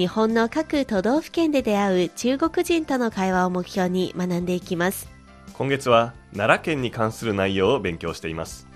[0.00, 5.10] 日本の各都道府県で出会う中国人との会話を目標に学んでいきます。
[5.52, 8.66] 今月は奈良県に関する内容を勉強しています。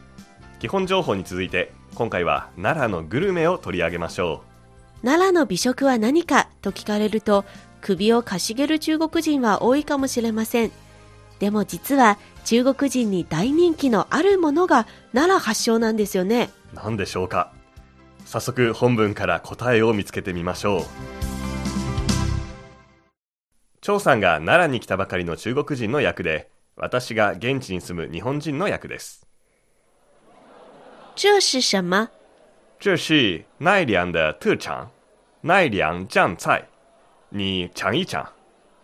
[0.59, 4.43] 基本情報に続いて今回は奈良のグルメを取り上げましょ
[5.03, 7.47] 奈良の美食は何かと聞かれると
[7.81, 10.73] 首をかしげる中国人は多いかもしれません。
[11.39, 16.51] でも実は中国人に大人気のあるものが奈良発祥なんですよね。
[16.75, 17.51] う何でしょうか。
[18.27, 21.14] 早速本文から答えを見つけてみましょう
[23.85, 29.27] 張さんが奈良に来たばかりの中国人の役で私が現地に住む日本人の役です。
[31.15, 32.09] 这是什么
[32.81, 34.89] 这是奈良的特产
[35.43, 36.63] 奈良酱菜
[37.29, 38.33] 你尝一尝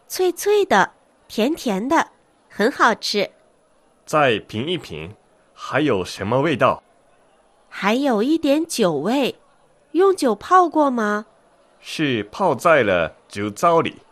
[0.07, 0.91] 脆脆的
[1.27, 2.09] 甜甜的。
[2.51, 3.31] 很好吃。
[4.05, 5.15] 再品一品？
[5.55, 6.83] 还有什么味道？
[7.71, 9.37] 还有一点酒味。
[9.93, 11.25] 用酒泡过吗？
[11.81, 14.03] 是泡在了酒糟里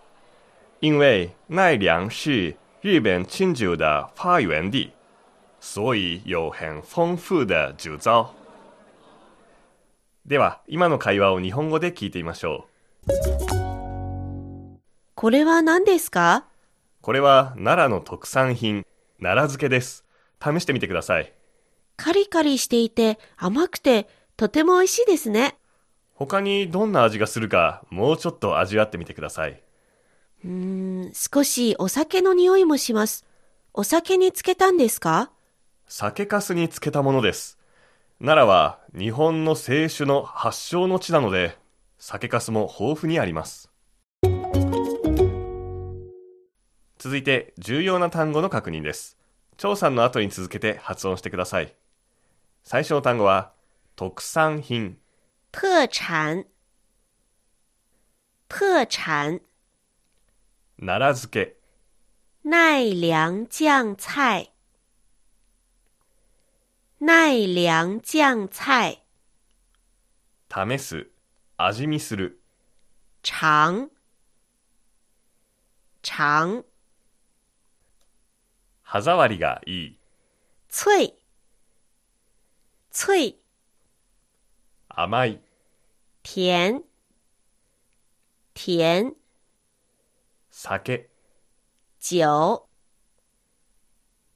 [0.81, 4.93] 因为奈良是日本清酒的发源地
[5.61, 8.33] 所以有很丰富的酒糟。
[10.25, 12.67] では今の会話を日本語で聞いてみましょ
[15.17, 16.45] これは何ですか？
[17.01, 18.85] うこれは奈良の特産品
[19.21, 20.05] 奈良漬けです。
[20.41, 21.33] 試してみてください。
[21.97, 24.07] カリカリしていて甘くて
[24.37, 25.57] とても美味しいですね。
[26.15, 29.63] 他にどんな味がするかもうちょっと味わってみてください
[30.45, 30.51] うー
[31.11, 31.13] ん。
[31.15, 33.25] 少しお酒の匂いもします。
[33.75, 35.31] お酒につけたんですか？
[35.87, 37.59] 酒粕につけたものです。
[38.21, 41.57] 奈良は日本の清酒の発祥の地なので
[41.99, 43.71] 酒粕も豊富にあります。
[46.99, 49.17] 続いて重要な単語の確認です。
[49.57, 51.75] 張さんの後に続けて発音してください。
[52.65, 53.53] 最初の単語は
[53.97, 54.99] 特産品。
[55.53, 56.45] 特产。
[58.49, 59.41] 特产
[60.81, 61.57] 奈良漬け。
[62.45, 64.53] 奈良酱菜。
[67.01, 69.03] 奈良酱菜。
[70.49, 71.11] 試す。
[71.57, 72.41] 味見する。
[73.25, 73.91] 尝
[76.03, 76.65] 尝
[78.85, 79.99] 歯触りがいい。
[80.69, 81.15] 脆。
[82.93, 83.35] 脆。
[84.89, 85.41] 甘い。
[86.23, 86.85] 甜。
[88.55, 89.17] 甜
[90.51, 91.09] 酒。
[91.99, 92.69] 酒。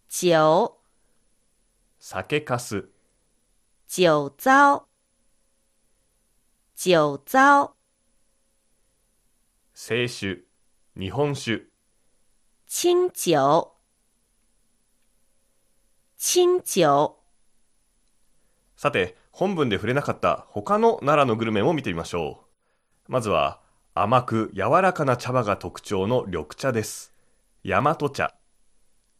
[0.09, 0.79] 酒。
[1.99, 2.89] 酒粕
[3.87, 4.87] 酒糟。
[6.75, 7.75] 酒糟。
[9.75, 10.45] 清酒。
[10.97, 11.69] 日本酒。
[12.67, 13.73] 清酒。
[16.17, 17.17] 清酒。
[18.77, 22.45] さて、本文で触れなかった他の奈良のグルメも見てみましょ
[23.09, 23.13] う。
[23.13, 23.61] まずは、
[23.95, 27.13] 甘く柔らかな茶葉が特徴の緑茶です。
[27.63, 28.35] 大和茶。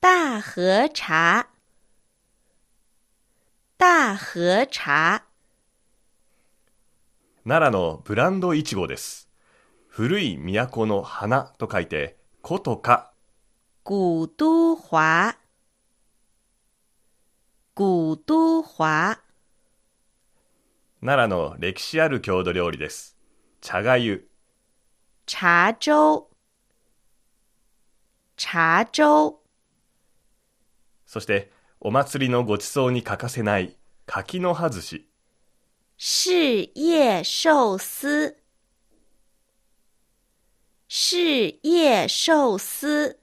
[0.01, 1.47] 大和茶
[3.77, 5.25] 大和茶
[7.45, 9.29] 奈良のブランドイチゴです。
[9.89, 13.13] 古い都の花と書いて、古とか、
[13.85, 15.37] 古都华
[17.77, 19.21] 古都华
[21.03, 23.19] 奈良の歴史ある郷土料理です。
[23.61, 24.32] 茶がゆ。
[25.25, 26.27] 茶粥
[28.37, 29.39] 茶粥
[31.07, 35.07] そして、お祭りのごちそうに欠かせない柿の葉寿司。
[35.97, 38.37] 事叶寿司
[40.89, 43.19] 事叶寿司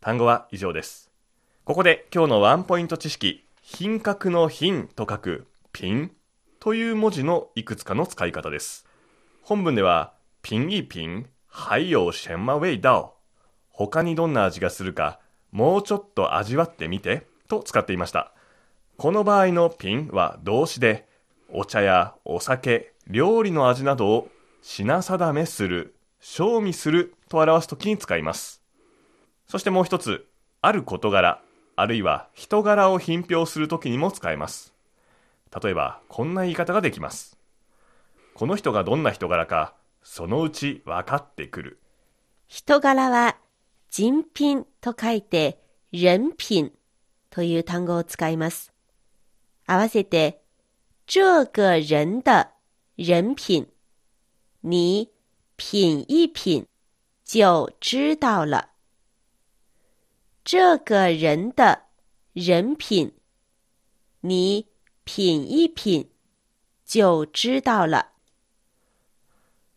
[0.00, 1.12] 単語は以上です。
[1.64, 6.10] ここで今日のワンポイント知識、品格の品と書くピン
[6.58, 8.84] という文字のいくつかの使い方です。
[9.44, 13.16] 本文では、ピン一品、还有什么味道
[13.72, 15.18] 他にどんな味がするか、
[15.50, 18.32] もうちょっと味わってみてと使っていました。
[18.98, 21.08] この場合のピンは動詞で、
[21.48, 24.28] お茶やお酒、料理の味などを
[24.62, 28.62] 品定めする、賞味すると表すときに使います。
[29.48, 30.24] そしてもう一つ、
[30.60, 31.42] ある事柄、
[31.74, 34.72] あるいは人柄を品評するときにも使えます。
[35.60, 37.41] 例えば、こんな言い方ができます。
[38.42, 41.80] この人がどんな人柄か、そのうち分かってくる。
[42.48, 43.36] 人柄は
[43.88, 45.62] 人品と書いて
[45.92, 46.72] 人品
[47.30, 48.72] という単語を使います。
[49.64, 50.42] 合わせて、
[51.06, 52.48] 这个人的
[52.96, 53.68] 人品，
[54.62, 55.12] 你
[55.56, 56.66] 品一品
[57.24, 58.70] 就知道了。
[60.42, 61.84] 这个人的
[62.32, 63.12] 人品，
[64.20, 64.66] 你
[65.04, 66.10] 品一品
[66.84, 68.08] 就知道了。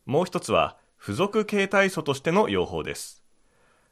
[0.06, 3.24] もう一つは、付属形態素としての用法です。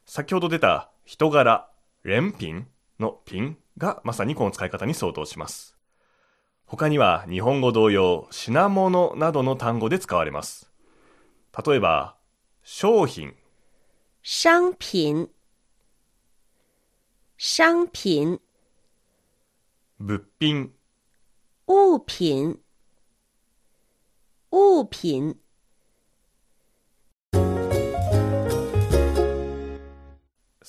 [0.06, 1.68] 先ほど出た人柄、
[2.02, 2.68] 連品
[2.98, 5.76] の品がまさにこの使い方に相当します。
[6.66, 10.70] 他には日本語同様、品物などの単語で使われます。
[11.66, 12.16] 例えば、
[12.62, 13.34] 商品、
[14.22, 15.28] 商品，
[17.36, 18.40] 商品，
[19.98, 20.72] 物品、
[21.66, 22.58] 物品，
[24.50, 25.36] 物品。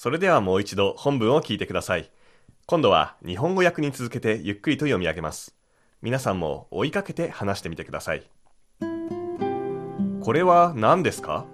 [0.05, 2.11] それではもう一度本文を聞いてください。
[2.67, 5.55] 今度は日本語訳に続けてゆっくりと読み上げます。
[6.03, 8.29] 皆さんも追いかけて話してみてください。
[10.21, 11.45] これは何ですか？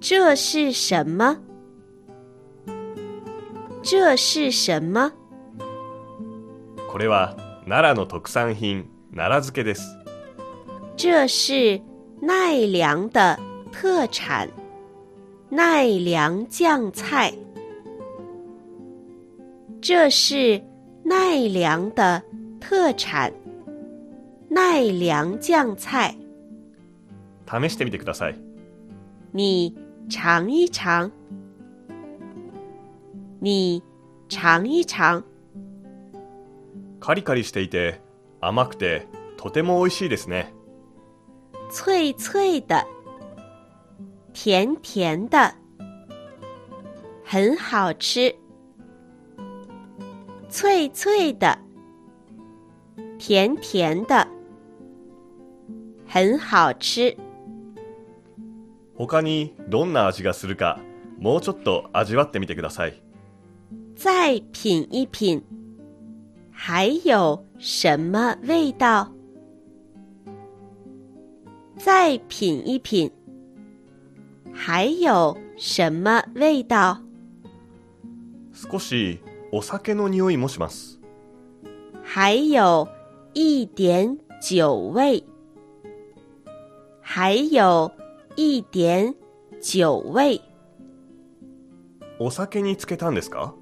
[0.00, 1.38] 这是什么？
[3.84, 5.12] 这是什么？
[6.90, 9.96] これは奈良の特産品、奈良漬けです。
[10.96, 11.80] 这是
[12.20, 13.38] 奈良的
[13.70, 14.48] 特产，
[15.50, 17.32] 奈良酱菜。
[19.80, 20.60] 这是
[21.04, 22.22] 奈良的
[22.60, 23.32] 特产，
[24.50, 26.16] 奈良酱菜。
[27.46, 28.38] 試してみてください。
[29.32, 29.74] 你
[30.08, 31.12] 尝一尝，
[33.40, 33.82] 你
[34.28, 35.22] 尝一尝。
[36.98, 38.00] カリカリしていて
[38.40, 39.06] 甘くて
[39.36, 40.52] とても美味しいですね。
[41.70, 42.84] 脆脆的，
[44.38, 45.54] 甜甜的，
[47.24, 48.36] 很好吃。
[50.50, 51.58] 脆脆的，
[53.18, 54.28] 甜甜的，
[56.06, 57.16] 很好吃。
[58.94, 60.80] 他にどんな味がするか
[61.18, 63.02] もうちょっと味わってみてください。
[63.96, 65.42] 再品一品，
[66.52, 69.08] 还有什么味道？
[71.78, 73.10] 再品一品，
[74.56, 76.98] 还有什么味道？
[78.52, 79.20] 少し
[79.52, 80.98] お酒の匂いもします。
[82.02, 82.88] 还有
[83.34, 85.24] 一点酒味，
[87.02, 87.92] 还有
[88.34, 89.14] 一点
[89.60, 90.40] 酒味。
[92.18, 93.52] お酒につけたんですか？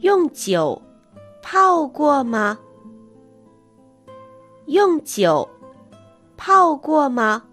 [0.00, 0.80] 用酒
[1.42, 2.58] 泡过吗？
[4.66, 5.48] 用酒
[6.38, 7.44] 泡过吗？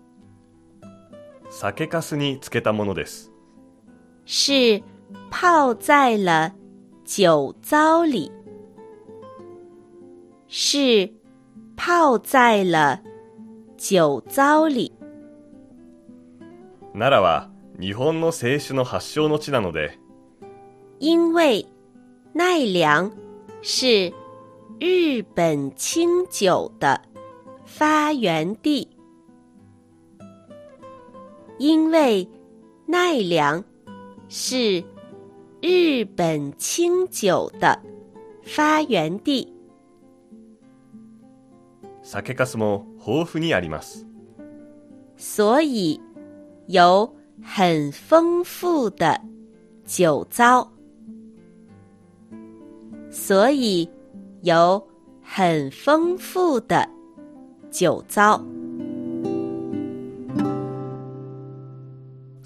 [1.50, 3.32] 酒粕につけたものです。
[4.26, 4.84] 是
[5.32, 6.52] 泡在了
[7.06, 8.32] 酒糟里，
[10.48, 11.10] 是
[11.76, 13.00] 泡在了
[13.78, 14.92] 酒糟里。
[16.94, 17.50] 奈良は
[17.80, 19.98] 日本の清酒の発祥の地なので、
[21.00, 21.66] 因为
[22.34, 23.12] 奈良
[23.62, 24.12] 是
[24.80, 27.02] 日本清酒的
[27.66, 28.97] 发源地，
[31.59, 32.29] 因为
[32.87, 33.63] 奈良
[34.29, 34.83] 是
[35.61, 37.81] 日本清酒的
[38.43, 39.53] 发源地，
[42.03, 44.05] 酒粕も豊富にあります。
[45.17, 46.01] 所以
[46.67, 49.21] 有很丰富的
[49.85, 50.69] 酒糟，
[53.11, 53.89] 所以
[54.43, 54.85] 有
[55.23, 56.89] 很丰富的
[57.71, 58.45] 酒糟。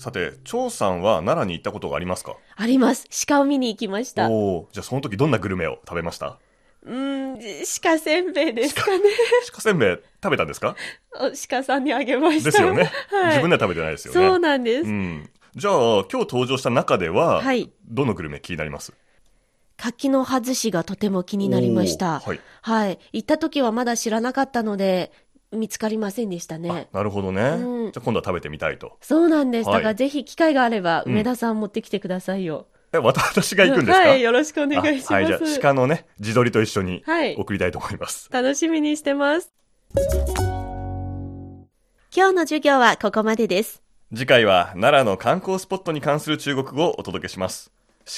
[0.02, 2.36] さて、張さんは奈良に行ったことがありますか？
[2.56, 3.06] あります。
[3.28, 4.30] 鹿を見に行きました。
[4.30, 6.40] うおお、じゃあその時どんなグルメを食べました？
[6.88, 7.40] ーん、
[7.84, 9.04] 鹿せんべいですかね。
[9.54, 10.76] 鹿せんべい食べたんですか？
[11.20, 12.46] お鹿さんにあげました。
[12.46, 12.92] ですよね。
[13.12, 13.28] はい。
[13.28, 14.20] 自分では食べてないですよね。
[14.28, 14.88] そうなんです。
[14.88, 15.30] うん。
[15.56, 17.72] じゃあ、今日登場した中では、はい。
[17.88, 18.94] どのグルメ気になります？
[19.78, 22.22] 柿の葉寿司がとても気になりました。
[22.22, 22.40] はい。
[22.64, 23.00] はい。
[23.14, 25.12] 行った時はまだ知らなかったので、
[25.52, 26.88] 見つかりませんでしたね。
[26.92, 27.42] なるほどね。
[27.42, 28.98] うんじゃあ今度は食べてみたいと。
[29.02, 29.70] そうなんです。
[29.70, 32.68] はいだからぜひ機会があれば、うん梅田さん持ってきてくださいよ。
[32.94, 34.22] え、 私が行くんですか、はい。
[34.22, 35.12] よろしくお願いします。
[35.12, 38.30] あはい、じゃあ鹿のね、自撮りと一緒にはい送りたいと思います。
[38.32, 39.52] 楽しみにしてます。
[42.14, 43.82] 今日の授業はここまでです。
[44.14, 47.72] 次回は奈良の観光スポットに関する中国語をお届けします。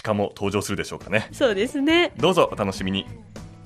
[0.04, 1.30] 鹿も登場するでしょうかね。
[1.32, 2.12] そうですね。
[2.18, 3.06] どうぞお楽しみに。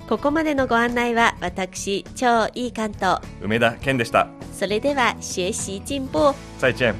[0.07, 3.19] ここまでのご案内は私、超いい関東。
[3.41, 4.29] 梅田健でした。
[4.53, 6.33] それでは、学習進歩。
[6.59, 6.95] 再见。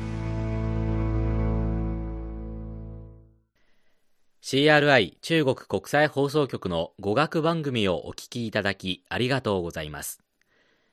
[4.44, 10.22] CRI 中国国際放送局の語学番組をお聞きいただきありがとうございます。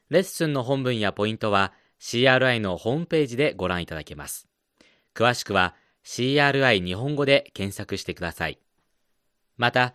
[0.08, 4.46] レッスンの本文やポイントは CRI のホームページでご覧いただけます。
[5.16, 8.60] 詳しくは CRI 日本語で検索してください。
[9.56, 9.94] また、